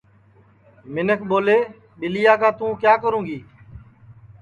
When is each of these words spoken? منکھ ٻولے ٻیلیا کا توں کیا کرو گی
منکھ 0.93 1.23
ٻولے 1.29 1.57
ٻیلیا 1.99 2.33
کا 2.41 2.49
توں 2.59 2.71
کیا 2.81 2.93
کرو 3.03 3.19
گی 3.27 3.39